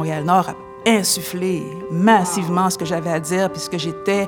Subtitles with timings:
[0.00, 0.54] Montréal-Nord a
[0.90, 4.26] insufflé massivement ce que j'avais à dire, puisque j'étais.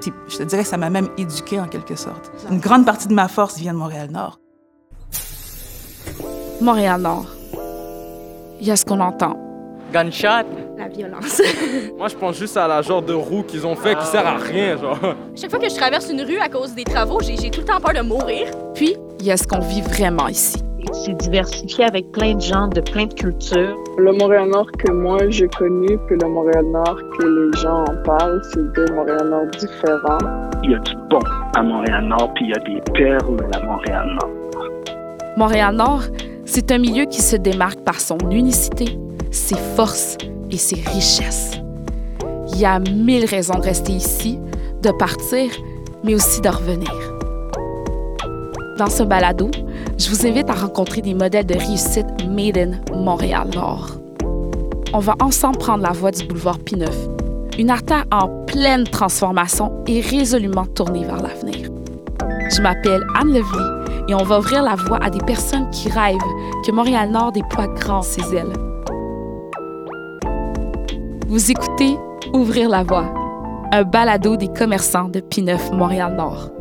[0.00, 2.30] Puis je te dirais que ça m'a même éduqué en quelque sorte.
[2.48, 4.38] Une grande partie de ma force vient de Montréal-Nord.
[6.60, 7.26] Montréal-Nord.
[8.60, 9.36] Il y a ce qu'on entend.
[9.92, 10.46] Gunshot?
[10.76, 11.42] La violence.
[11.98, 14.36] Moi, je pense juste à la genre de roue qu'ils ont fait qui sert à
[14.36, 15.00] rien, genre.
[15.34, 17.66] Chaque fois que je traverse une rue à cause des travaux, j'ai j'ai tout le
[17.66, 18.52] temps peur de mourir.
[18.72, 20.62] Puis, il y a ce qu'on vit vraiment ici.
[20.92, 23.76] C'est diversifié avec plein de gens de plein de cultures.
[23.98, 28.72] Le Montréal-Nord que moi j'ai connu, puis le Montréal-Nord que les gens en parlent, c'est
[28.72, 30.18] deux Montréal-Nord différents.
[30.62, 31.20] Il y a du bon
[31.56, 34.30] à Montréal-Nord, puis il y a des perles à Montréal-Nord.
[35.36, 36.02] Montréal-Nord,
[36.44, 38.98] c'est un milieu qui se démarque par son unicité,
[39.30, 40.16] ses forces
[40.50, 41.60] et ses richesses.
[42.52, 44.40] Il y a mille raisons de rester ici,
[44.82, 45.50] de partir,
[46.02, 46.90] mais aussi de revenir.
[48.78, 49.50] Dans ce balado,
[49.98, 54.00] je vous invite à rencontrer des modèles de réussite made in Montréal-Nord.
[54.92, 56.88] On va ensemble prendre la voie du boulevard P9,
[57.58, 61.68] une artère en pleine transformation et résolument tournée vers l'avenir.
[62.50, 66.16] Je m'appelle Anne Levely et on va ouvrir la voie à des personnes qui rêvent
[66.64, 68.52] que Montréal-Nord déploie grand ses ailes.
[71.26, 71.98] Vous écoutez
[72.34, 73.12] Ouvrir la voie,
[73.72, 76.57] un balado des commerçants de P9 Montréal-Nord.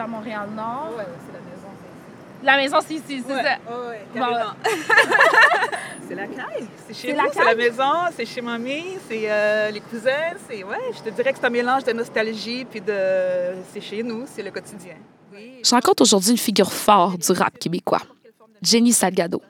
[0.00, 0.92] À Montréal-Nord.
[0.96, 1.68] Ouais, c'est la maison.
[2.42, 3.58] La maison, c'est ici, c'est Ouais, ça.
[3.70, 4.70] ouais, ouais, Bon.
[6.08, 6.66] c'est la caille.
[6.88, 10.34] C'est chez C'est nous, c'est la maison, c'est chez mamie, c'est euh, les cousins.
[10.48, 12.94] C'est, ouais, je te dirais que c'est un mélange de nostalgie puis de...
[13.72, 14.94] C'est chez nous, c'est le quotidien.
[15.32, 15.60] Oui.
[15.64, 18.00] Je rencontre aujourd'hui une figure forte du rap québécois,
[18.62, 19.40] Jenny Salgado.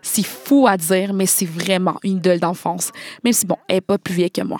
[0.00, 2.92] C'est fou à dire, mais c'est vraiment une idole d'enfance,
[3.24, 4.58] même si, bon, elle n'est pas plus vieille que moi.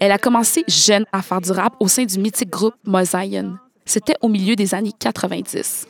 [0.00, 3.58] Elle a commencé jeune à faire du rap au sein du mythique groupe Mosaïen.
[3.88, 5.86] C'était au milieu des années 90.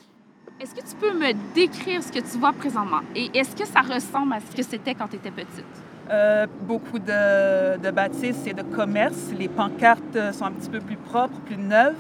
[0.60, 3.00] Est-ce que tu peux me décrire ce que tu vois présentement?
[3.14, 5.64] Et est-ce que ça ressemble à ce que c'était quand tu étais petite?
[6.10, 9.30] Euh, beaucoup de, de bâtisses et de commerces.
[9.38, 11.94] Les pancartes sont un petit peu plus propres, plus neuves.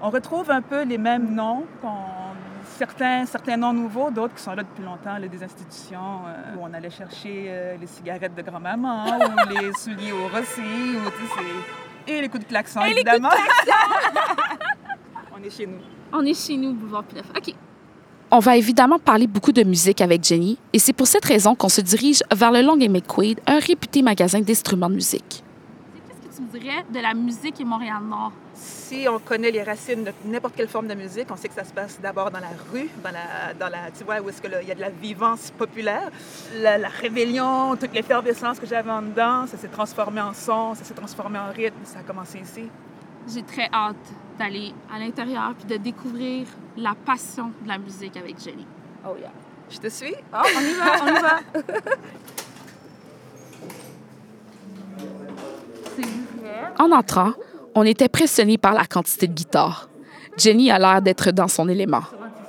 [0.00, 1.64] On retrouve un peu les mêmes noms,
[2.78, 6.60] certains, certains noms nouveaux, d'autres qui sont là depuis longtemps, là, des institutions euh, où
[6.62, 11.26] on allait chercher euh, les cigarettes de grand-maman ou les souliers au Rossi, ou, tu
[11.26, 13.28] sais, c'est- et les coups de klaxon, évidemment.
[13.30, 14.27] on est
[15.58, 15.78] chez nous.
[16.12, 17.26] On est chez nous, Boulevard Pineuf.
[17.36, 17.54] OK.
[18.30, 21.70] On va évidemment parler beaucoup de musique avec Jenny, et c'est pour cette raison qu'on
[21.70, 25.42] se dirige vers le Long et McQuaid, un réputé magasin d'instruments de musique.
[26.08, 28.32] Qu'est-ce que tu me dirais de la musique et Montréal-Nord?
[28.54, 31.64] Si on connaît les racines de n'importe quelle forme de musique, on sait que ça
[31.64, 34.68] se passe d'abord dans la rue, dans la, dans la, tu vois, où est-ce qu'il
[34.68, 36.10] y a de la vivance populaire.
[36.60, 40.84] La, la rébellion, toute l'effervescence que j'avais en dedans, ça s'est transformé en son, ça
[40.84, 42.64] s'est transformé en rythme, ça a commencé ici.
[43.32, 43.96] J'ai très hâte
[44.38, 48.66] d'aller à l'intérieur puis de découvrir la passion de la musique avec Jenny.
[49.04, 49.32] Oh yeah.
[49.70, 50.14] Je te suis?
[50.32, 51.40] Oh, on y va, on y va.
[56.78, 57.32] En entrant,
[57.74, 59.88] on était impressionné par la quantité de guitares.
[60.36, 62.02] Jenny a l'air d'être dans son élément.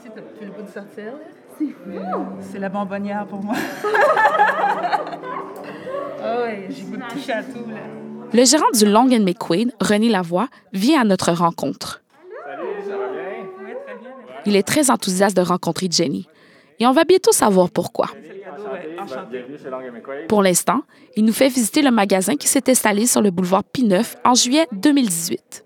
[0.04, 1.14] Tu le goût de sortir?
[1.58, 2.26] C'est fou!
[2.40, 3.56] C'est la bonbonnière pour moi.
[6.22, 7.78] Ah oui, j'ai goût de toucher à tout, là.
[8.32, 12.02] Le gérant du Long and McQueen, René Lavoie, vient à notre rencontre.
[13.66, 13.76] Bien?
[14.46, 16.28] Il est très enthousiaste de rencontrer Jenny.
[16.80, 18.08] Et on va bientôt savoir pourquoi.
[20.28, 20.84] Pour l'instant,
[21.16, 24.68] il nous fait visiter le magasin qui s'est installé sur le boulevard P9 en juillet
[24.72, 25.66] 2018.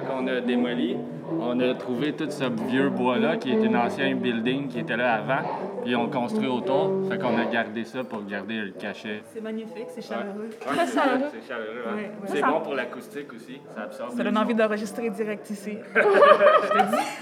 [0.00, 0.96] Quand on a démoli.
[1.40, 5.14] On a trouvé tout ce vieux bois-là qui était un ancien building qui était là
[5.14, 5.46] avant.
[5.84, 7.08] Puis on construit autour.
[7.08, 9.22] Fait qu'on a gardé ça pour garder le cachet.
[9.32, 10.50] C'est magnifique, c'est chaleureux.
[10.60, 11.30] Très chaleureux.
[11.32, 11.96] C'est chaleureux, hein?
[11.96, 12.10] Ouais, ouais.
[12.26, 13.58] C'est Ça- bon pour l'acoustique aussi.
[13.74, 14.16] Ça absorbe.
[14.16, 15.78] Ça donne envie d'enregistrer direct ici.
[15.94, 16.00] Vous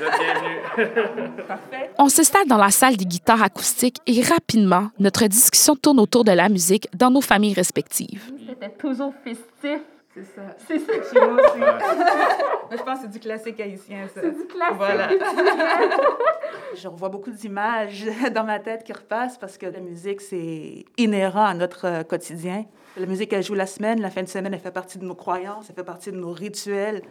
[0.04, 1.30] êtes bienvenus.
[1.48, 1.90] Parfait.
[1.98, 6.32] On s'installe dans la salle des guitares acoustiques et rapidement, notre discussion tourne autour de
[6.32, 8.22] la musique dans nos familles respectives.
[8.48, 9.80] C'était toujours festif.
[10.14, 10.42] C'est ça.
[10.66, 10.92] C'est ça.
[11.10, 11.58] Chez moi aussi.
[11.58, 14.20] Moi, je pense que c'est du classique haïtien, ça.
[14.22, 14.76] C'est du classique.
[14.76, 15.08] Voilà.
[16.74, 21.44] Je revois beaucoup d'images dans ma tête qui repassent parce que la musique, c'est inhérent
[21.44, 22.64] à notre euh, quotidien.
[22.96, 25.14] La musique, elle joue la semaine, la fin de semaine, elle fait partie de nos
[25.14, 27.02] croyances, elle fait partie de nos rituels.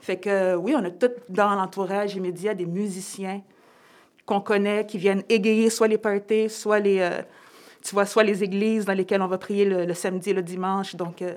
[0.00, 3.42] Fait que oui, on a tout dans l'entourage immédiat des musiciens
[4.26, 7.22] qu'on connaît, qui viennent égayer soit les parties, soit les, euh,
[7.82, 10.42] tu vois, soit les églises dans lesquelles on va prier le, le samedi et le
[10.42, 10.96] dimanche.
[10.96, 11.34] Donc, euh,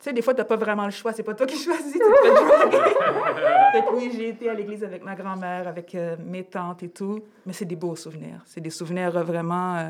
[0.00, 1.12] tu sais, des fois, tu n'as pas vraiment le choix.
[1.12, 1.92] C'est pas toi qui choisis.
[1.92, 2.80] Tu te fais jouer.
[3.72, 6.88] fait que oui, j'ai été à l'église avec ma grand-mère, avec euh, mes tantes et
[6.88, 7.22] tout.
[7.44, 8.40] Mais c'est des beaux souvenirs.
[8.46, 9.88] C'est des souvenirs euh, vraiment, euh,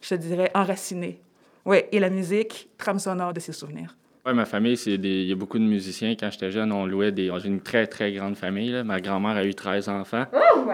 [0.00, 1.20] je te dirais, enracinés.
[1.66, 3.94] Oui, et la musique, trame sonore de ces souvenirs.
[4.24, 5.20] Ouais, ma famille, c'est des...
[5.20, 6.14] il y a beaucoup de musiciens.
[6.18, 7.30] Quand j'étais jeune, on louait des.
[7.38, 8.70] J'ai une très, très grande famille.
[8.70, 8.84] là.
[8.84, 10.24] Ma grand-mère a eu 13 enfants.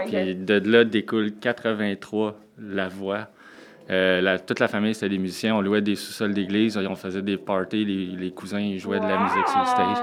[0.06, 3.26] Puis de là découle 83 la voix.
[3.90, 5.54] Euh, la- toute la famille, c'était des musiciens.
[5.56, 6.76] On louait des sous-sols d'église.
[6.76, 7.84] On faisait des parties.
[7.84, 9.96] Les, les cousins, ils jouaient de la musique sur le stage.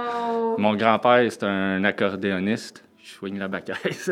[0.58, 2.84] Mon grand-père, c'est un accordéoniste.
[3.04, 4.12] Je soigne la bacaise.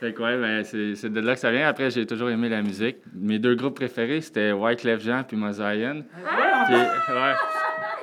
[0.00, 1.66] fait que ouais, ben, c'est de là que ça vient.
[1.66, 2.98] Après, j'ai toujours aimé la musique.
[3.12, 6.02] Mes deux groupes préférés, c'était Wyclef Jean puis Mosaïen.
[6.66, 7.32] Puis, ouais.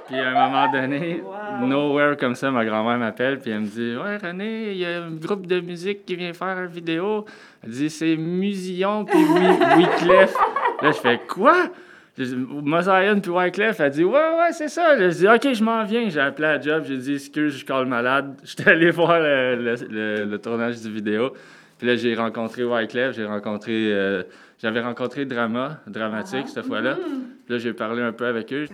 [0.08, 1.24] Puis à un moment donné,
[1.62, 5.04] nowhere comme ça, ma grand-mère m'appelle, puis elle me dit Ouais, René, il y a
[5.04, 7.24] un groupe de musique qui vient faire une vidéo.
[7.64, 10.34] Elle dit C'est Musillon puis Wy- Wyclef.
[10.82, 11.70] Là, je fais Quoi?
[12.18, 13.80] Mosaïen puis Wyclef.
[13.80, 14.96] Elle dit Ouais, ouais, c'est ça.
[14.96, 16.10] Là, je dis Ok, je m'en viens.
[16.10, 18.36] J'ai appelé à job, j'ai dit Excuse, je colle malade.
[18.44, 21.34] J'étais allé voir le, le- le- le tournage du vidéo.
[21.78, 23.92] Puis là, j'ai rencontré Wyclef, j'ai rencontré.
[23.94, 24.24] euh,
[24.62, 26.96] j'avais rencontré Drama, Dramatique, cette fois-là.
[27.52, 28.66] Puis là, j'ai parlé un peu avec eux.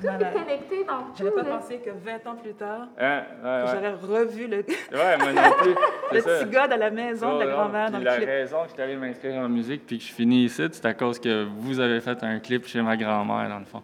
[1.18, 3.24] J'avais pas pensé que 20 ans plus tard, Hein?
[3.44, 3.64] Ouais, ouais.
[3.74, 5.72] j'aurais revu le, Ouais, moi non plus.
[6.12, 6.46] le C'est ça.
[6.46, 8.28] petit gars à la maison de la Oh, grand-mère dans le la clip.
[8.30, 10.94] raison que je suis allé m'inscrire en musique puis que je finis ici, c'est à
[10.94, 13.82] cause que vous avez fait un clip chez ma grand-mère, dans le fond.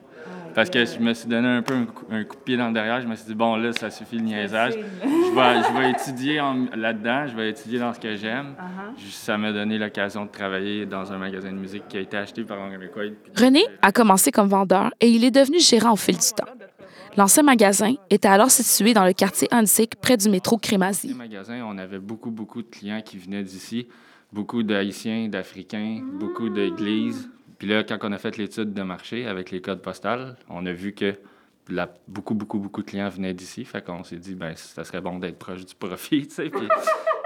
[0.54, 2.68] Parce que je me suis donné un peu un coup, un coup de pied dans
[2.68, 3.02] le derrière.
[3.02, 4.74] Je me suis dit, bon, là, ça suffit le niaisage.
[4.74, 6.42] Je vais, je vais étudier
[6.76, 8.56] là-dedans, je vais étudier dans ce que j'aime.
[8.58, 9.12] Uh-huh.
[9.12, 12.44] Ça m'a donné l'occasion de travailler dans un magasin de musique qui a été acheté
[12.44, 13.16] par Henri Quaid.
[13.36, 16.52] René a commencé comme vendeur et il est devenu gérant au fil du temps.
[17.16, 21.10] L'ancien magasin était alors situé dans le quartier antique près du métro Dans Crémazie.
[21.10, 23.88] le magasin, on avait beaucoup, beaucoup de clients qui venaient d'ici.
[24.32, 27.30] Beaucoup d'Haïtiens, d'Africains, beaucoup d'églises.
[27.58, 30.74] Puis là, quand on a fait l'étude de marché avec les codes postales, on a
[30.74, 31.16] vu que
[32.08, 33.66] beaucoup, beaucoup, beaucoup de clients venaient d'ici.
[33.66, 36.50] Fait qu'on s'est dit, ben ça serait bon d'être proche du profit, tu sais.
[36.50, 36.68] Puis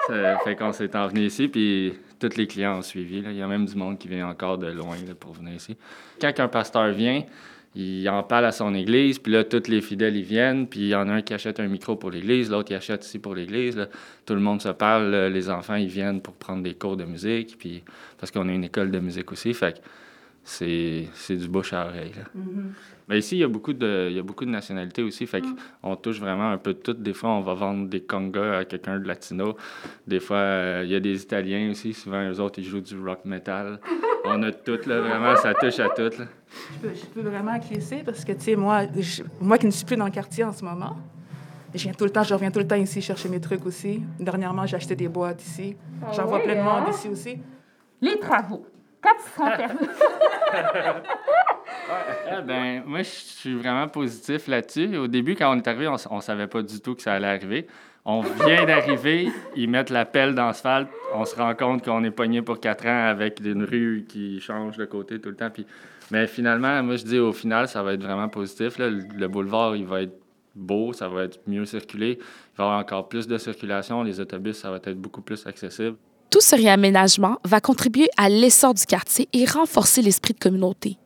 [0.07, 3.21] ça fait qu'on s'est envenu ici, puis tous les clients ont suivi.
[3.21, 3.31] là.
[3.31, 5.75] Il y a même du monde qui vient encore de loin pour venir ici.
[6.21, 7.23] Quand un pasteur vient,
[7.75, 10.87] il en parle à son église, puis là, tous les fidèles, ils viennent, puis il
[10.87, 13.35] y en a un qui achète un micro pour l'église, l'autre, il achète ici pour
[13.35, 13.87] l'église.
[14.25, 17.57] Tout le monde se parle, les enfants, ils viennent pour prendre des cours de musique,
[17.59, 17.83] puis
[18.17, 19.79] parce qu'on a une école de musique aussi, fait que
[20.49, 22.13] c'est c'est du bouche à oreille.
[22.15, 22.23] là.
[23.09, 25.41] Mais ici, il y, a beaucoup de, il y a beaucoup de nationalités aussi, fait
[25.81, 26.93] qu'on touche vraiment un peu de tout.
[26.93, 29.55] Des fois, on va vendre des congas à quelqu'un de latino.
[30.05, 31.93] Des fois, euh, il y a des Italiens aussi.
[31.93, 33.79] Souvent, eux autres, ils jouent du rock metal.
[34.25, 36.19] On a tout, là, vraiment, ça touche à tout.
[36.19, 36.25] Là.
[36.73, 39.71] Je peux, je peux vraiment acquiescer parce que, tu sais, moi, je- moi qui ne
[39.71, 40.97] suis plus dans le quartier en ce moment,
[41.73, 44.01] je viens tout le temps, je reviens tout le temps ici chercher mes trucs aussi.
[44.19, 45.77] Dernièrement, j'ai acheté des boîtes ici.
[46.13, 47.37] J'en vois plein de monde ici aussi.
[48.01, 48.65] Les travaux.
[49.01, 49.93] Quand ils seront terminés.
[52.29, 54.97] Ah, ben, moi, je suis vraiment positif là-dessus.
[54.97, 57.27] Au début, quand on est arrivé, on, on savait pas du tout que ça allait
[57.27, 57.67] arriver.
[58.09, 59.27] On vient d'arriver,
[59.57, 62.85] ils mettent la pelle dans l'asphalte, on se rend compte qu'on est pogné pour quatre
[62.87, 65.49] ans avec une rue qui change de côté tout le temps.
[65.49, 65.67] Puis...
[66.09, 68.77] Mais finalement, moi, je dis au final, ça va être vraiment positif.
[68.77, 68.89] là.
[68.89, 70.17] Le boulevard, il va être
[70.55, 72.17] beau, ça va être mieux circulé.
[72.21, 74.01] Il va y avoir encore plus de circulation.
[74.03, 75.97] Les autobus, ça va être beaucoup plus accessible.
[76.29, 80.97] Tout ce réaménagement va contribuer à l'essor du quartier et renforcer l'esprit de communauté.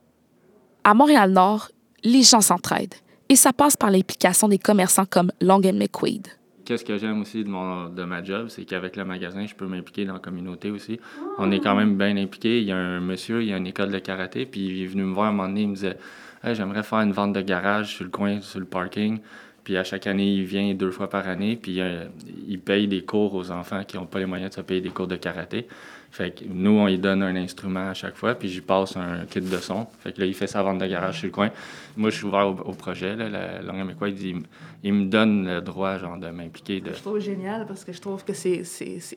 [0.83, 1.69] À Montréal-Nord,
[2.03, 2.95] les gens s'entraident
[3.29, 6.27] et ça passe par l'implication des commerçants comme Long McQuaid.
[6.65, 9.68] Qu'est-ce que j'aime aussi de, mon, de ma job, c'est qu'avec le magasin, je peux
[9.68, 11.00] m'impliquer dans la communauté aussi.
[11.38, 12.59] On est quand même bien impliqué.
[12.59, 14.88] Il y a un monsieur, il y a une école de karaté, puis il est
[14.88, 15.97] venu me voir un moment donné, il me disait
[16.44, 19.19] Hey, J'aimerais faire une vente de garage sur le coin, sur le parking.
[19.63, 22.05] Puis à chaque année, il vient deux fois par année, puis euh,
[22.47, 24.89] il paye des cours aux enfants qui n'ont pas les moyens de se payer des
[24.89, 25.67] cours de karaté.
[26.11, 29.25] Fait que nous, on lui donne un instrument à chaque fois, puis j'y passe un
[29.29, 29.88] kit de son.
[30.01, 31.51] Fait que là, il fait sa vente de garage sur le coin.
[31.95, 33.15] Moi, je suis ouvert au, projet.
[33.15, 34.41] Là, la langue québécoise, il,
[34.83, 36.83] il me donne le droit genre, de m'impliquer.
[36.86, 38.63] Je trouve génial parce que je trouve que c'est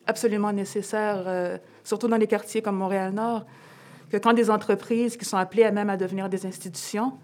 [0.07, 3.45] absolument nécessaire, euh, surtout dans les quartiers comme Montréal-Nord,
[4.11, 7.15] que quand des entreprises qui sont appelées à même à devenir des institutions,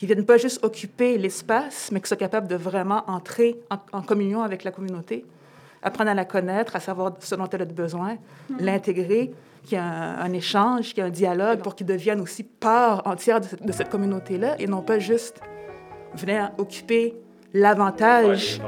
[0.00, 4.00] qui viennent pas juste occuper l'espace, mais qui sont capables de vraiment entrer en, en
[4.00, 5.26] communion avec la communauté,
[5.82, 8.16] apprendre à la connaître, à savoir ce dont elle a besoin,
[8.58, 9.30] l'intégrer,
[9.62, 12.44] qu'il y ait un, un échange, qu'il y ait un dialogue pour qu'ils deviennent aussi
[12.44, 15.38] part entière de cette, de cette communauté-là et non pas juste
[16.14, 17.14] venir occuper
[17.52, 18.58] l'avantage.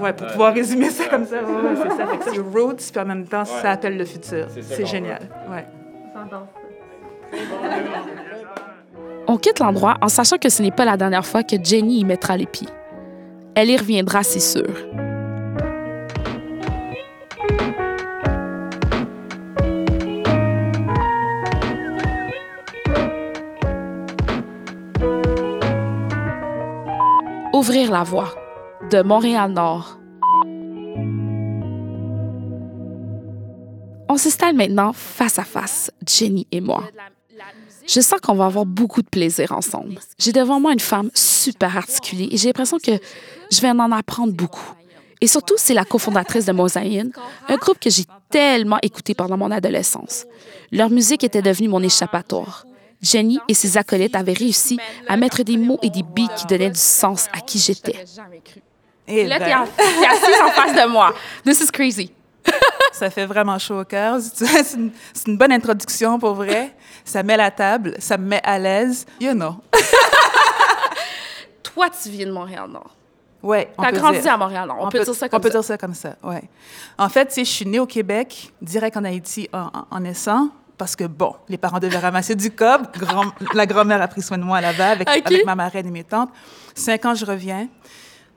[0.00, 2.06] Ouais, pour pouvoir résumer ça comme ça, ouais, c'est ça.
[2.06, 4.46] Fait que c'est roots, puis en même temps, ça appelle le futur.
[4.50, 5.22] C'est ça C'est génial.
[5.50, 5.66] Ouais.
[6.14, 6.46] J'adore
[7.32, 8.25] ça.
[9.28, 12.04] On quitte l'endroit en sachant que ce n'est pas la dernière fois que Jenny y
[12.04, 12.68] mettra les pieds.
[13.56, 14.66] Elle y reviendra, c'est sûr.
[27.52, 28.32] Ouvrir la voie
[28.90, 29.98] de Montréal-Nord.
[34.08, 36.84] On s'installe maintenant face à face, Jenny et moi.
[37.86, 39.98] Je sens qu'on va avoir beaucoup de plaisir ensemble.
[40.18, 42.92] J'ai devant moi une femme super articulée et j'ai l'impression que
[43.50, 44.72] je vais en apprendre beaucoup.
[45.20, 47.10] Et surtout, c'est la cofondatrice de Mosaïne,
[47.48, 50.26] un groupe que j'ai tellement écouté pendant mon adolescence.
[50.72, 52.66] Leur musique était devenue mon échappatoire.
[53.00, 54.78] Jenny et ses acolytes avaient réussi
[55.08, 57.94] à mettre des mots et des beats qui donnaient du sens à qui j'étais.
[59.08, 61.14] Et Là, ben, t'es en- t'es assise en face de moi.
[61.44, 62.10] This is crazy.
[62.96, 64.18] Ça fait vraiment chaud au cœur.
[64.34, 64.76] C'est
[65.26, 66.74] une, bonne introduction pour vrai.
[67.04, 69.06] Ça met la table, ça me met à l'aise.
[69.20, 69.56] You know.
[71.62, 72.90] Toi, tu viens de Montréal-Nord.
[73.42, 74.32] Ouais, on T'as grandi dire.
[74.32, 74.78] à Montréal-Nord.
[74.80, 75.58] On, peut, dire ça comme on peut ça.
[75.58, 76.42] dire ça comme ça, ouais.
[76.98, 80.48] En fait, je suis née au Québec, direct en Haïti en, naissant,
[80.78, 82.86] parce que, bon, les parents devaient ramasser du cob.
[82.96, 85.26] Grand- la grand-mère a pris soin de moi là-bas avec, Ok.
[85.26, 86.30] avec ma marraine et mes tantes.
[86.74, 87.68] Cinq ans, je reviens.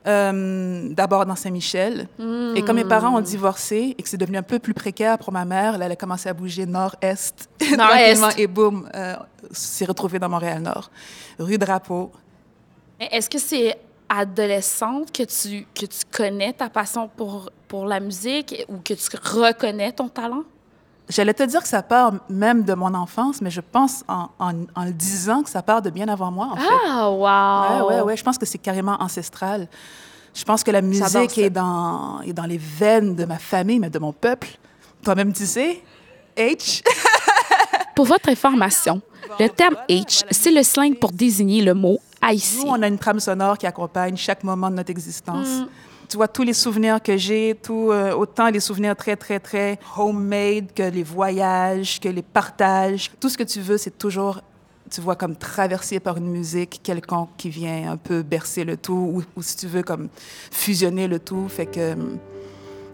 [0.06, 2.08] Euh, D'abord dans Saint-Michel.
[2.56, 5.32] Et comme mes parents ont divorcé et que c'est devenu un peu plus précaire pour
[5.32, 7.48] ma mère, là, elle a commencé à bouger nord-est.
[7.76, 8.38] Nord-est.
[8.38, 9.16] Et boum, euh,
[9.50, 10.90] s'est retrouvée dans Montréal-Nord.
[11.38, 12.10] Rue Drapeau.
[12.98, 13.78] Est-ce que c'est
[14.08, 19.16] adolescente que tu, que tu connais ta passion pour, pour la musique ou que tu
[19.16, 20.44] reconnais ton talent?
[21.10, 24.52] J'allais te dire que ça part même de mon enfance, mais je pense en, en,
[24.74, 26.74] en le disant que ça part de bien avant moi, en fait.
[26.88, 27.88] Ah, wow!
[27.88, 28.16] Ouais, ouais, ouais.
[28.16, 29.68] Je pense que c'est carrément ancestral.
[30.32, 33.90] Je pense que la musique est dans, est dans les veines de ma famille, mais
[33.90, 34.48] de mon peuple.
[35.02, 35.82] Toi-même, tu sais,
[36.36, 36.82] H.
[37.96, 39.02] Pour votre information,
[39.38, 42.62] le terme H, c'est le slang pour désigner le mot Nous, haïtien.
[42.66, 45.48] on a une trame sonore qui accompagne chaque moment de notre existence.
[45.48, 45.66] Mm.
[46.10, 49.78] Tu vois, tous les souvenirs que j'ai, tout, euh, autant les souvenirs très, très, très
[49.96, 54.40] homemade que les voyages, que les partages, tout ce que tu veux, c'est toujours,
[54.90, 58.92] tu vois, comme traversé par une musique quelconque qui vient un peu bercer le tout,
[58.92, 60.08] ou, ou si tu veux, comme
[60.50, 61.46] fusionner le tout.
[61.48, 62.18] Fait que hum,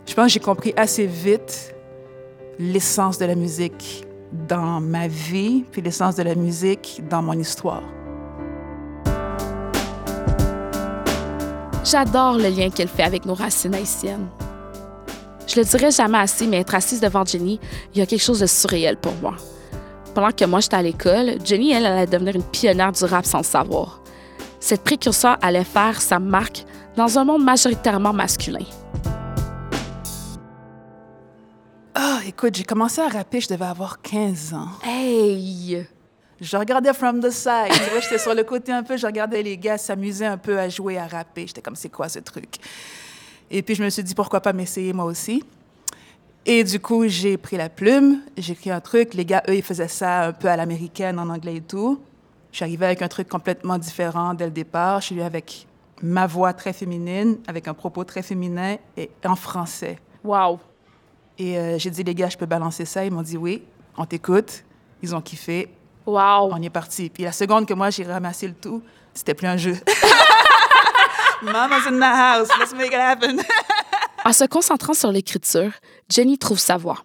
[0.06, 1.74] je pense que j'ai compris assez vite
[2.58, 4.04] l'essence de la musique
[4.46, 7.82] dans ma vie, puis l'essence de la musique dans mon histoire.
[11.88, 14.26] J'adore le lien qu'elle fait avec nos racines haïtiennes.
[15.46, 17.60] Je le dirais jamais assez, mais être assise devant Jenny,
[17.94, 19.36] il y a quelque chose de surréel pour moi.
[20.12, 23.38] Pendant que moi, j'étais à l'école, Jenny, elle, allait devenir une pionnière du rap sans
[23.38, 24.00] le savoir.
[24.58, 26.64] Cette précurseur allait faire sa marque
[26.96, 28.64] dans un monde majoritairement masculin.
[31.94, 34.70] Ah, écoute, j'ai commencé à rapper, je devais avoir 15 ans.
[34.84, 35.86] Hey!
[36.40, 37.72] Je regardais from the side.
[37.72, 40.58] Tu vois, j'étais sur le côté un peu, je regardais les gars s'amuser un peu
[40.58, 41.46] à jouer, à rapper.
[41.46, 42.56] J'étais comme, c'est quoi ce truc?
[43.50, 45.42] Et puis, je me suis dit, pourquoi pas m'essayer moi aussi?
[46.44, 49.14] Et du coup, j'ai pris la plume, j'ai écrit un truc.
[49.14, 52.00] Les gars, eux, ils faisaient ça un peu à l'américaine, en anglais et tout.
[52.52, 55.00] Je suis arrivée avec un truc complètement différent dès le départ.
[55.00, 55.66] Je suis venue avec
[56.02, 59.98] ma voix très féminine, avec un propos très féminin et en français.
[60.22, 60.60] Wow!
[61.38, 63.04] Et euh, j'ai dit, les gars, je peux balancer ça?
[63.04, 63.62] Ils m'ont dit oui,
[63.96, 64.64] on t'écoute.
[65.02, 65.68] Ils ont kiffé.
[66.06, 66.50] Wow!
[66.52, 67.10] On y est parti.
[67.10, 68.82] Puis la seconde que moi, j'ai ramassé le tout,
[69.12, 69.76] c'était plus un jeu.
[71.42, 73.38] Mama's in the house, let's make it happen.
[74.24, 75.70] En se concentrant sur l'écriture,
[76.08, 76.98] Jenny trouve sa voix.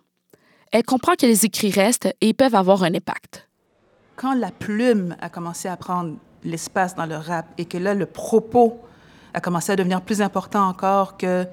[0.72, 3.48] Elle comprend que les écrits restent et peuvent avoir un impact.
[4.16, 8.06] Quand la plume a commencé à prendre l'espace dans le rap et que là, le
[8.06, 8.80] propos
[9.34, 11.46] a commencé à devenir plus important encore que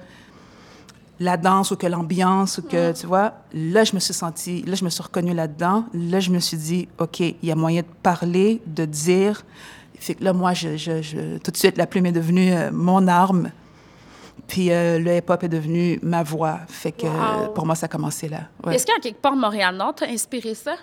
[1.19, 4.75] la danse ou que l'ambiance ou que, tu vois, là, je me suis sentie, là,
[4.75, 5.85] je me suis reconnue là-dedans.
[5.93, 9.43] Là, je me suis dit, OK, il y a moyen de parler, de dire.
[9.99, 12.69] Fait que là, moi, je, je- je- tout de suite, la plume est devenue euh,
[12.71, 13.51] mon arme.
[14.47, 16.59] Puis euh, le hip-hop est devenu ma voix.
[16.67, 17.49] Fait que Wow.
[17.53, 18.43] pour moi, ça a commencé là.
[18.65, 18.75] Ouais.
[18.75, 20.75] Est-ce qu'en quelque part, Montréal-Nord t'a inspiré ça?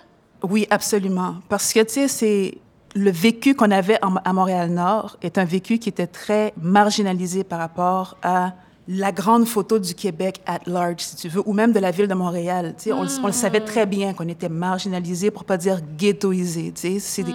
[0.43, 1.37] Oui, absolument.
[1.49, 2.57] Parce que, tu sais, c'est
[2.95, 7.59] le vécu qu'on avait en- à Montréal-Nord est un vécu qui était très marginalisé par
[7.59, 8.53] rapport à
[8.87, 12.07] la grande photo du Québec at large, si tu veux, ou même de la ville
[12.07, 12.73] de Montréal.
[12.77, 15.81] Tu sais, on, le- on le savait très bien qu'on était marginalisé, pour pas dire
[15.97, 16.71] ghettoisé.
[16.73, 17.33] Tu sais, c'est des,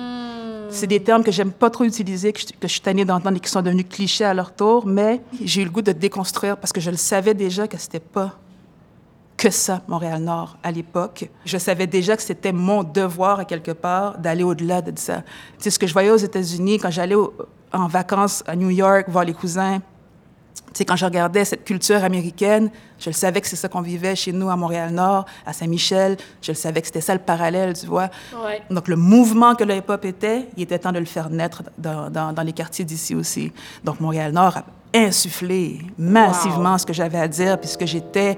[0.71, 3.37] c'est des termes que j'aime pas trop utiliser, que je, que je suis tannée d'entendre
[3.37, 6.57] et qui sont devenus clichés à leur tour, mais j'ai eu le goût de déconstruire
[6.57, 8.39] parce que je le savais déjà que c'était pas
[9.37, 11.29] que ça, Montréal-Nord, à l'époque.
[11.45, 15.23] Je savais déjà que c'était mon devoir, à quelque part, d'aller au-delà de ça.
[15.59, 17.17] Tu sais, ce que je voyais aux États-Unis, quand j'allais
[17.73, 19.83] en vacances à New York, voir les cousins,
[20.75, 24.15] sais, quand je regardais cette culture américaine, je le savais que c'est ça qu'on vivait
[24.17, 26.17] chez nous à Montréal-Nord, à Saint-Michel.
[26.41, 28.09] Je le savais que c'était ça le parallèle, tu vois.
[28.45, 28.63] Ouais.
[28.71, 32.09] Donc, le mouvement que le hip-hop était, il était temps de le faire naître dans,
[32.11, 33.53] dans- dans les quartiers d'ici aussi.
[33.85, 38.37] Donc, Montréal-Nord a insufflé massivement ce que j'avais à dire, puisque j'étais,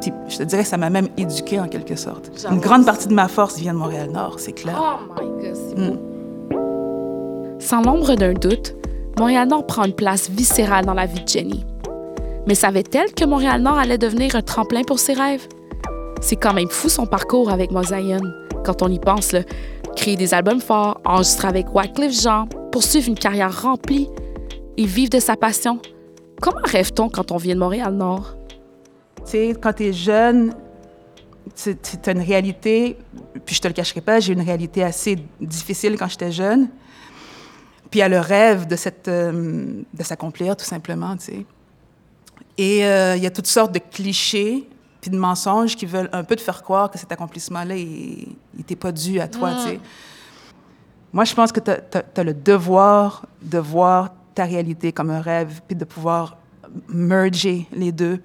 [0.00, 2.30] puis je te dirais que ça m'a même éduquée en quelque sorte.
[2.50, 4.76] Une grande partie de ma force vient de Montréal-Nord, c'est clair.
[4.80, 5.98] Oh my God, c'est Mm.
[7.60, 8.74] Sans l'ombre d'un doute,
[9.18, 11.64] Montréal-Nord prend une place viscérale dans la vie de Jenny.
[12.46, 15.46] Mais savait-elle que Montréal-Nord allait devenir un tremplin pour ses rêves?
[16.20, 18.22] C'est quand même fou son parcours avec Mosaïen.
[18.64, 19.40] Quand on y pense, là,
[19.96, 24.08] créer des albums forts, enregistrer avec Wycliffe Jean, poursuivre une carrière remplie
[24.76, 25.80] et vivre de sa passion.
[26.40, 28.36] Comment rêve-t-on quand on vient de Montréal-Nord?
[29.16, 30.54] Tu sais, quand tu es jeune,
[31.54, 31.76] tu
[32.06, 32.96] as une réalité,
[33.44, 36.68] puis je te le cacherai pas, j'ai une réalité assez difficile quand j'étais jeune.
[37.92, 41.46] Puis il y a le rêve de, cette, euh, de s'accomplir, tout simplement, tu sais.
[42.56, 44.66] Et euh, il y a toutes sortes de clichés
[45.02, 48.76] puis de mensonges qui veulent un peu te faire croire que cet accomplissement-là, il n'était
[48.76, 49.80] pas dû à toi, tu sais.
[51.12, 55.60] Moi, je pense que tu as, le devoir de voir ta réalité comme un rêve,
[55.68, 56.38] puis de pouvoir
[56.88, 58.22] merger les deux,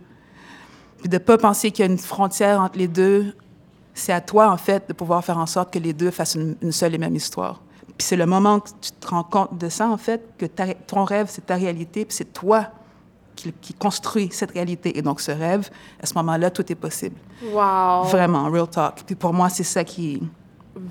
[0.99, 3.35] puis de ne pas penser qu'il y a une frontière entre les deux.
[3.93, 6.71] C'est à toi, en fait, de pouvoir faire en sorte que les deux fassent une,
[6.71, 7.59] seule et même histoire.
[7.97, 10.45] Puis c'est le moment que tu te rends compte de ça, en fait, que
[10.85, 12.67] ton rêve, c'est ta réalité, puis c'est toi
[13.35, 14.97] qui, construit cette réalité.
[14.97, 15.69] Et donc, ce rêve,
[16.01, 17.15] à ce moment-là, tout est possible.
[17.43, 18.03] Wow.
[18.03, 19.03] Vraiment, real talk.
[19.05, 20.21] Puis pour moi, c'est ça qui,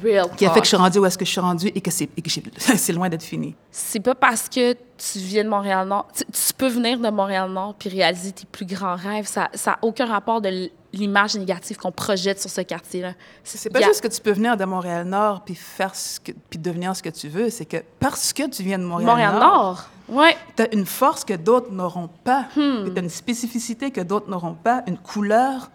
[0.02, 1.80] real qui a fait que je suis rendue où est-ce que je suis rendue et
[1.80, 2.08] que c'est,
[2.76, 3.54] c'est loin d'être fini.
[3.70, 6.08] C'est pas parce que tu viens de Montréal-Nord.
[6.14, 9.26] Tu, peux venir de Montréal-Nord puis réaliser tes plus grands rêves.
[9.26, 13.14] Ça n'a aucun rapport de l'image négative qu'on projette sur ce quartier-là.
[13.44, 16.94] C'est pas juste que tu peux venir de Montréal-Nord puis faire ce que, puis devenir
[16.96, 17.50] ce que tu veux.
[17.50, 19.88] C'est que parce que tu viens de Montréal-Nord.
[20.08, 20.36] Ouais.
[20.56, 22.46] Tu as une force que d'autres n'auront pas.
[22.56, 22.92] Hmm.
[22.92, 25.70] Tu as une spécificité que d'autres n'auront pas, une couleur,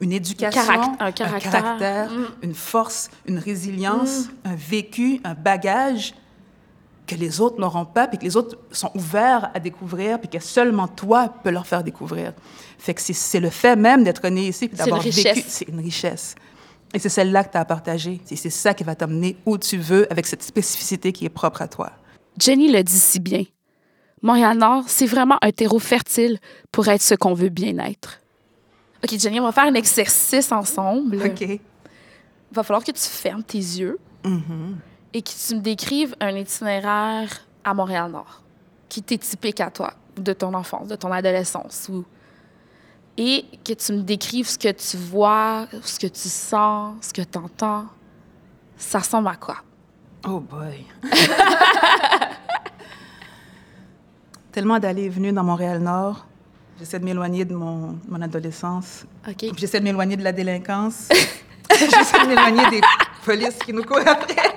[0.00, 2.26] une éducation, un caractère, hmm.
[2.42, 4.48] une force, une résilience, hmm.
[4.48, 6.14] un vécu, un bagage
[7.14, 10.38] que les autres n'auront pas, puis que les autres sont ouverts à découvrir, puis que
[10.40, 12.32] seulement toi peux leur faire découvrir.
[12.78, 16.34] Fait que c'est le fait même d'être né ici, d'avoir vécu, c'est une richesse.
[16.94, 18.20] Et c'est celle-là que tu as à partager.
[18.24, 21.68] C'est ça qui va t'amener où tu veux avec cette spécificité qui est propre à
[21.68, 21.92] toi.
[22.38, 23.44] Jenny le dit si bien.
[24.20, 26.38] Montréal-Nord, c'est vraiment un terreau fertile
[26.70, 28.20] pour être ce qu'on veut bien être.
[29.02, 31.16] OK, Jenny, on va faire un exercice ensemble.
[31.16, 31.40] OK.
[31.40, 31.60] Il
[32.52, 34.74] va falloir que tu fermes tes yeux mm-hmm.
[35.14, 38.42] Et que tu me décrives un itinéraire à Montréal-Nord
[38.88, 41.88] qui t'est typique à toi, de ton enfance, de ton adolescence.
[41.90, 42.04] Ou...
[43.16, 47.22] Et que tu me décrives ce que tu vois, ce que tu sens, ce que
[47.22, 47.86] tu entends.
[48.76, 49.56] Ça ressemble à quoi?
[50.26, 50.84] Oh boy!
[54.52, 56.26] tellement d'allées et venues dans Montréal-Nord.
[56.78, 59.04] J'essaie de m'éloigner de mon, mon adolescence.
[59.56, 61.08] J'essaie de m'éloigner de la délinquance.
[61.70, 62.80] J'essaie de m'éloigner des
[63.24, 64.54] polices qui nous courent après.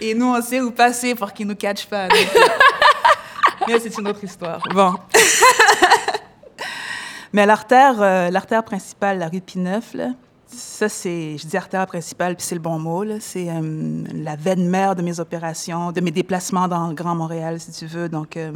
[0.00, 2.08] Et nous, on sait où passer pour qu'ils nous catchent pas.
[3.68, 4.60] Mais c'est une autre histoire.
[4.72, 4.94] Bon.
[7.32, 10.08] Mais l'artère, euh, l'artère principale, la rue Pineuf, là,
[10.52, 14.68] ça, c'est, je dis artère principale, puis c'est le bon mot, c'est euh, la veine
[14.68, 18.08] mère de mes opérations, de mes déplacements dans le Grand Montréal, si tu veux.
[18.08, 18.50] Donc, euh,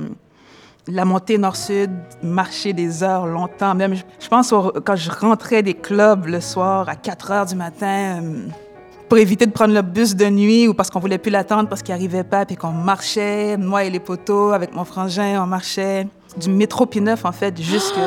[0.89, 1.91] la montée nord-sud,
[2.23, 3.75] marcher des heures longtemps.
[3.75, 4.53] Même, je, pense
[4.85, 8.47] quand je rentrais des clubs le soir à 4 heures du matin, euh,
[9.09, 11.83] pour éviter de prendre le bus de nuit ou parce qu'on voulait plus l'attendre parce
[11.83, 16.07] qu'il arrivait pas, puis qu'on marchait, moi et les poteaux, avec mon frangin, on marchait
[16.37, 17.95] du métro P9, en fait, jusque...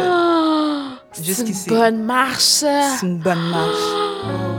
[1.14, 2.42] C'est une bonne marche.
[3.00, 3.76] C'est une bonne marche.
[4.26, 4.58] Oh,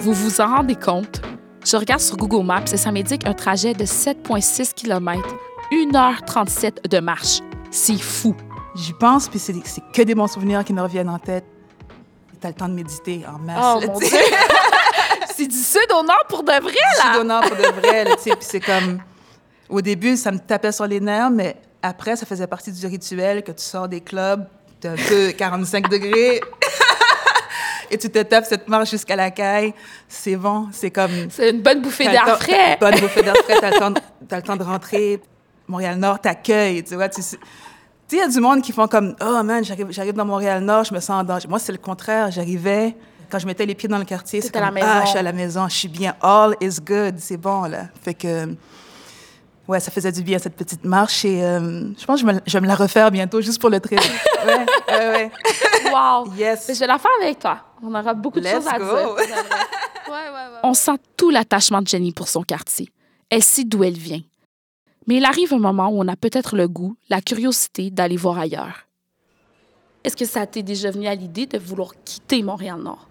[0.00, 1.20] vous vous en rendez compte?
[1.64, 5.22] Je regarde sur Google Maps et ça m'indique un trajet de 7,6 km,
[5.70, 7.40] 1h37 de marche.
[7.70, 8.34] C'est fou.
[8.74, 9.54] J'y pense, puis c'est
[9.92, 11.44] que des bons souvenirs qui me reviennent en tête.
[12.40, 13.84] T'as le temps de méditer en masse.
[13.88, 14.00] Oh,
[15.36, 17.12] c'est du sud au nord pour de vrai, là!
[17.12, 18.30] sud au nord pour de vrai, tu sais.
[18.30, 19.00] Puis c'est comme...
[19.68, 23.42] Au début, ça me tapait sur les nerfs, mais après, ça faisait partie du rituel
[23.42, 24.46] que tu sors des clubs,
[24.80, 26.40] tu as 45 degrés,
[27.90, 29.74] et tu te tapes cette marche jusqu'à la caille.
[30.08, 31.28] C'est bon, c'est comme...
[31.30, 32.78] C'est une bonne bouffée d'air frais.
[32.80, 35.20] Bonne bouffée d'air frais, tu as, le temps de rentrer.
[35.66, 37.08] Montréal-Nord t'accueille, tu vois.
[37.08, 37.20] Tu
[38.08, 40.94] sais, il y a du monde qui font comme «Oh man, j'arrive dans Montréal-Nord, je
[40.94, 42.30] me sens en danger.» Moi, c'est le contraire.
[42.30, 42.96] J'arrivais,
[43.30, 44.86] quand je mettais les pieds dans le quartier, c'est comme la maison.
[44.90, 46.14] «Ah, je suis à la maison, je suis bien.
[46.20, 47.84] All is good.» C'est bon, là.
[48.02, 48.48] Fait que
[49.68, 52.40] ouais, ça faisait du bien cette petite marche et euh, je pense que je, me,
[52.46, 54.00] je vais me la refaire bientôt juste pour le trip.
[54.46, 55.30] ouais, ouais, ouais.
[55.92, 56.32] Wow.
[56.36, 56.66] Yes.
[56.68, 57.60] je vais la faire avec toi.
[57.82, 58.84] On aura beaucoup de choses à go.
[58.84, 58.96] dire.
[60.08, 60.60] ouais, ouais, ouais.
[60.62, 62.88] On sent tout l'attachement de Jenny pour son quartier.
[63.30, 64.20] Elle sait d'où elle vient.
[65.08, 68.38] Mais il arrive un moment où on a peut-être le goût, la curiosité d'aller voir
[68.38, 68.86] ailleurs.
[70.04, 73.08] Est-ce que ça t'est déjà venu à l'idée de vouloir quitter Montréal-Nord?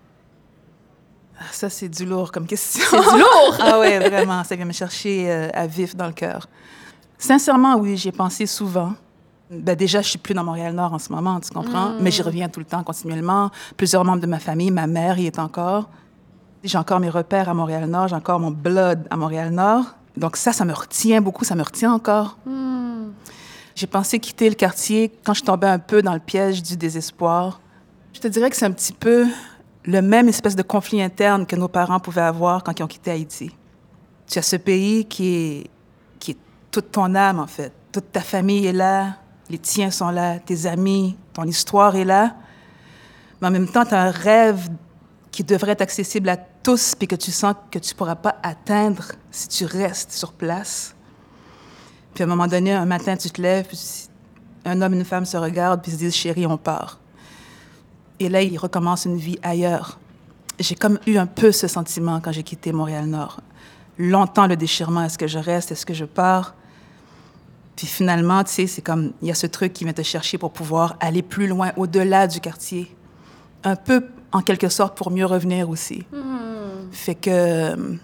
[1.40, 2.84] Ah, ça, c'est du lourd comme question.
[2.88, 3.58] C'est du lourd!
[3.60, 4.44] ah oui, vraiment.
[4.44, 6.48] Ça vient me chercher euh, à vif dans le cœur.
[7.18, 8.94] Sincèrement, oui, j'y ai pensé souvent.
[9.50, 11.90] Ben déjà, je suis plus dans Montréal-Nord en ce moment, tu comprends?
[11.90, 11.98] Mm.
[12.02, 13.50] Mais j'y reviens tout le temps, continuellement.
[13.76, 15.90] Plusieurs membres de ma famille, ma mère y est encore.
[16.64, 19.96] J'ai encore mes repères à Montréal-Nord, j'ai encore mon blood à Montréal-Nord.
[20.17, 22.38] Donc ça, ça me retient beaucoup, ça me retient encore.
[22.45, 23.12] Mm.
[23.75, 27.62] J'ai pensé quitter le quartier quand je tombais un peu dans le piège du désespoir.
[28.13, 29.27] Je te dirais que c'est un petit peu
[29.86, 33.12] le même espèce de conflit interne que nos parents pouvaient avoir quand ils ont quitté
[33.12, 33.51] Haïti.
[34.25, 35.69] Tu as ce pays qui est,
[36.19, 36.38] qui est
[36.71, 37.71] toute ton âme, en fait.
[37.91, 39.17] Toute ta famille est là,
[39.49, 42.36] les tiens sont là, tes amis, ton histoire est là.
[43.39, 44.67] Mais en même temps, tu as un rêve
[45.38, 48.38] qui devrait être accessible à tous, puis que tu sens que tu ne pourras pas
[48.41, 50.95] atteindre si tu restes sur place.
[52.15, 53.80] Puis à un moment donné, un matin, tu te lèves, puis
[54.65, 57.00] un homme et une femme se regardent, puis se disent, chérie, on part.
[58.19, 60.00] Et là, ils recommencent une vie ailleurs.
[60.60, 63.41] J'ai comme eu un peu ce sentiment quand j'ai quitté Montréal-Nord.
[64.00, 66.56] Longtemps, le déchirement, est-ce que je reste, est-ce que je pars?
[67.76, 70.39] Puis finalement, tu sais, c'est comme, il y a ce truc qui vient te chercher
[70.39, 72.91] pour pouvoir aller plus loin, au-delà du quartier.
[73.63, 76.06] Un peu, en quelque sorte, pour mieux revenir aussi.
[76.12, 76.92] Hmm.
[76.92, 77.98] Fait que,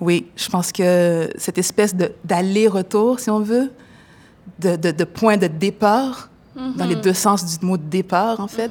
[0.00, 3.72] oui, je pense que cette espèce d'aller-retour, si on veut,
[4.58, 6.28] de, de, de point de départ,
[6.76, 8.70] dans les deux sens du mot départ, en fait.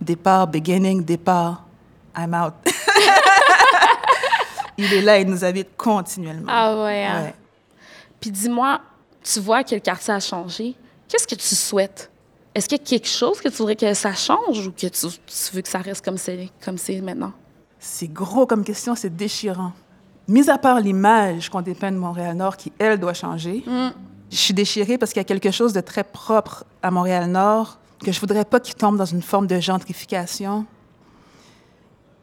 [0.00, 1.64] Départ, beginning, départ,
[2.16, 2.54] I'm out.
[4.78, 6.50] il est là, il nous habite continuellement.
[6.52, 7.04] Ah ouais.
[7.04, 7.22] hein?
[7.22, 7.34] Ouais.
[8.20, 8.80] Puis dis-moi,
[9.22, 10.74] tu vois que le quartier a changé?
[11.08, 12.10] Qu'est-ce que tu souhaites?
[12.54, 14.88] Est-ce qu'il y a quelque chose que tu voudrais que ça change ou que tu,
[14.90, 17.32] tu veux que ça reste comme c'est comme c'est maintenant?
[17.78, 19.72] C'est gros comme question, c'est déchirant.
[20.28, 23.64] Mis à part l'image qu'on dépeint de Montréal-Nord, qui, elle, doit changer,
[24.30, 28.12] je suis déchirée parce qu'il y a quelque chose de très propre à Montréal-Nord que
[28.12, 30.66] je voudrais pas qu'il tombe dans une forme de gentrification.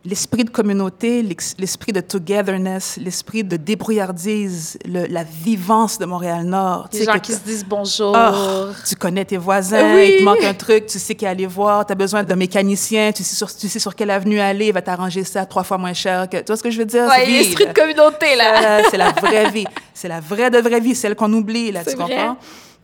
[0.09, 6.87] L'esprit de communauté, l'esprit de togetherness, l'esprit de débrouillardise, le- la vivance de Montréal-Nord.
[6.91, 8.13] Sais, gens que qui se disent bonjour.
[8.15, 10.11] Ah, tu connais tes voisins, Oui.
[10.13, 13.11] il te manque un truc, tu sais qui aller voir, tu as besoin d'un mécanicien,
[13.11, 15.77] tu sais, sur, tu sais sur quelle avenue aller, il va t'arranger ça trois fois
[15.77, 16.37] moins cher que...
[16.37, 17.09] Tu vois ce que je veux dire?
[17.25, 18.83] Vie, l'esprit de communauté, là.
[18.89, 19.65] C'est la vraie vie.
[19.93, 22.15] C'est la vraie de vraie vie, celle qu'on oublie, là, tu vrai.
[22.15, 22.37] comprends?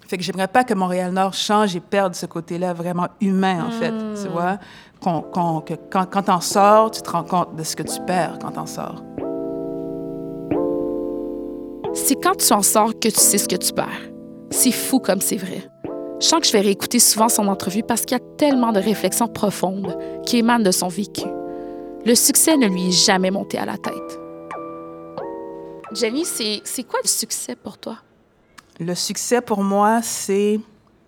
[0.09, 3.91] Fait que j'aimerais pas que Montréal-Nord change et perde ce côté-là vraiment humain, en fait,
[3.91, 4.13] Hmm.
[4.21, 4.57] tu vois?
[5.03, 7.99] Qu'on, qu'on- que quand, quand t'en sors, tu te rends compte de ce que tu
[8.07, 9.03] perds quand t'en sors.
[11.93, 14.09] C'est quand tu en sors que tu sais ce que tu perds.
[14.49, 15.69] C'est fou comme c'est vrai.
[16.19, 18.79] Je sens que je vais réécouter souvent son entrevue parce qu'il y a tellement de
[18.79, 21.25] réflexions profondes qui émanent de son vécu.
[22.05, 24.19] Le succès ne lui est jamais monté à la tête.
[25.93, 27.97] Jenny, c'est quoi le succès pour toi?
[28.79, 30.59] Le succès pour moi, c'est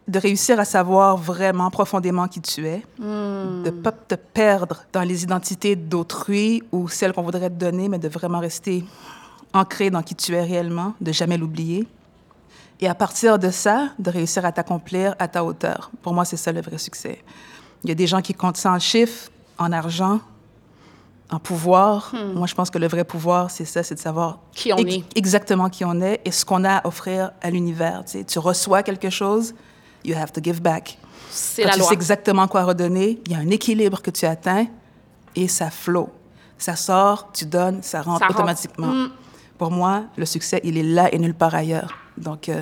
[0.07, 3.03] de réussir à savoir vraiment profondément qui tu es, de
[3.65, 7.97] ne pas te perdre dans les identités d'autrui ou celles qu'on voudrait te donner, mais
[7.97, 8.85] de vraiment rester
[9.53, 11.87] ancré dans qui tu es réellement, de jamais l'oublier.
[12.81, 15.89] Et à partir de ça, de réussir à t'accomplir à ta hauteur.
[16.03, 17.23] Pour moi, c'est ça le vrai succès.
[17.83, 20.19] Il y a des gens qui comptent ça en chiffres, en argent,
[21.31, 22.11] en pouvoir.
[22.35, 24.95] Moi, je pense que le vrai pouvoir, c'est ça, c'est de savoir Qui on ex-
[24.97, 25.17] est.
[25.17, 28.03] exactement qui on est et ce qu'on a à offrir à l'univers.
[28.05, 28.23] Tu, sais.
[28.25, 29.55] tu reçois quelque chose,
[30.05, 30.97] you have to give back.
[31.29, 31.87] C'est la tu loi.
[31.89, 34.67] sais exactement quoi redonner, il y a un équilibre que tu atteins
[35.35, 36.09] et ça flow.
[36.57, 38.39] Ça sort, tu donnes, ça rentre Ça rentre.
[38.39, 38.87] automatiquement.
[38.87, 39.11] Mm.
[39.57, 41.93] Pour moi, le succès, il est là et nulle part ailleurs.
[42.17, 42.61] Donc, euh,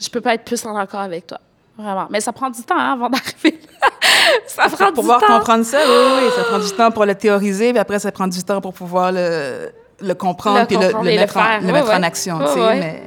[0.00, 1.38] Je peux pas être plus en accord avec toi.
[1.78, 2.08] Vraiment.
[2.10, 3.60] Mais ça prend du temps hein, avant d'arriver
[4.46, 5.38] ça prend pour du pouvoir temps.
[5.38, 8.26] comprendre ça, oui, oui, ça prend du temps pour le théoriser, puis après, ça prend
[8.28, 11.58] du temps pour pouvoir le, le comprendre Le puis comprendre le, et le mettre, en,
[11.60, 12.38] le mettre action.
[12.38, 12.80] Tu sais, ouais.
[12.80, 13.02] Mais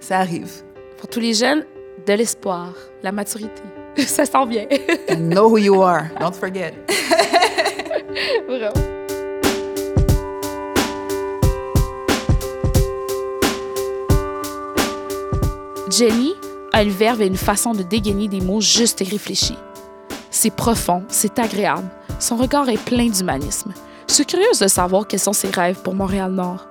[0.00, 0.50] ça arrive.
[0.98, 1.64] Pour tous les jeunes,
[2.06, 3.62] de l'espoir, la maturité.
[3.98, 4.66] ça sent bien.
[5.10, 6.08] And know who you are.
[6.18, 6.74] Don't forget.
[8.48, 8.72] Vraiment.
[15.90, 16.34] Jenny
[16.72, 19.58] a une verve et une façon de dégainer des mots justes et réfléchis.
[20.30, 21.88] C'est profond, c'est agréable.
[22.18, 23.74] Son regard est plein d'humanisme.
[24.08, 26.66] Je suis curieuse de savoir quels sont ses rêves pour Montréal-Nord.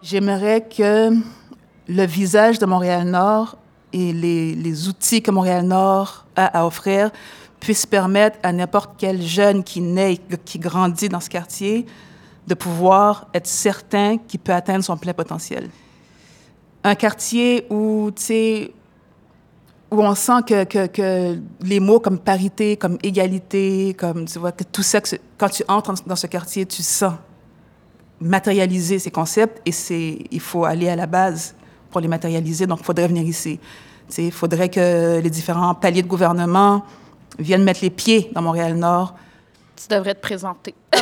[0.00, 1.10] J'aimerais que
[1.88, 3.58] le visage de Montréal-Nord
[3.92, 7.10] et les, les outils que Montréal-Nord a à offrir
[7.60, 11.86] puissent permettre à n'importe quel jeune qui naît, qui grandit dans ce quartier,
[12.46, 15.68] de pouvoir être certain qu'il peut atteindre son plein potentiel.
[16.84, 18.10] Un quartier où,
[19.90, 24.64] où on sent que, que, les mots comme parité, comme égalité, comme, tu vois, que
[24.64, 25.00] tout ça,
[25.36, 27.14] quand tu entres dans ce quartier, tu sens
[28.20, 31.54] matérialiser ces concepts et c'est il faut aller à la base
[31.90, 33.58] pour les matérialiser donc il faudrait venir ici
[34.16, 36.82] il faudrait que les différents paliers de gouvernement
[37.38, 39.14] viennent mettre les pieds dans Montréal Nord
[39.76, 40.74] Tu devrais te présenter.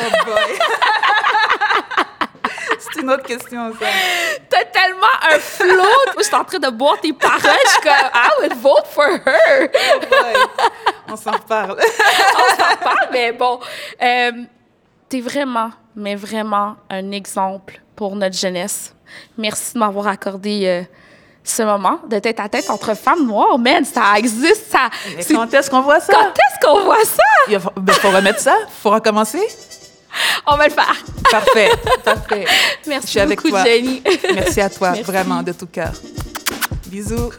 [2.79, 3.87] c'est une autre question ça
[4.51, 5.85] T'as tellement un flow.
[6.18, 7.40] Je suis en train de boire tes paroles.
[7.64, 9.68] Je suis comme, I would vote for her.
[11.09, 13.61] on s'en reparle on s'en parle, mais bon.
[14.03, 14.33] Euh,
[15.09, 18.95] T'es vraiment, mais vraiment un exemple pour notre jeunesse.
[19.38, 20.83] Merci de m'avoir accordé euh,
[21.45, 24.90] Ce moment de tête à tête entre femmes noires, man, ça existe, ça.
[25.16, 26.12] Mais quand est-ce qu'on voit ça?
[26.12, 27.23] Quand est-ce qu'on voit ça?
[27.49, 28.57] Il faut, ben, faut remettre ça.
[28.83, 29.42] faut recommencer.
[30.47, 30.97] On va le faire.
[31.31, 31.71] Parfait,
[32.05, 32.47] parfait.
[32.87, 33.64] Merci Je suis avec beaucoup, toi.
[33.64, 34.03] Jenny.
[34.35, 35.05] Merci à toi, Merci.
[35.05, 35.92] vraiment, de tout cœur.
[36.87, 37.31] Bisous.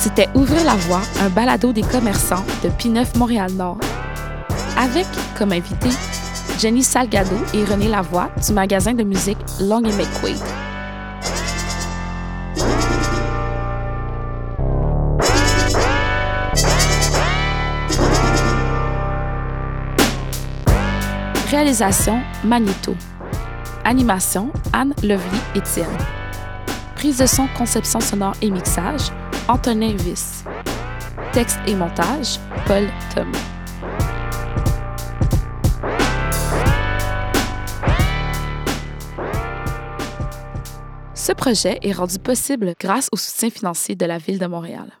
[0.00, 3.76] C'était Ouvrir la voie, un balado des commerçants de P9 Montréal-Nord.
[4.78, 5.90] Avec comme invité
[6.58, 10.38] Jenny Salgado et René Lavoie du magasin de musique Long et McQuaid.
[21.50, 22.94] Réalisation Magneto.
[23.84, 25.86] Animation Anne Lovely Étienne.
[26.94, 29.10] Prise de son, conception sonore et mixage
[29.50, 30.44] Antonin Viss.
[31.32, 33.36] Texte et montage Paul Thomas.
[41.14, 44.92] Ce projet est rendu possible grâce au soutien financier de la Ville de Montréal.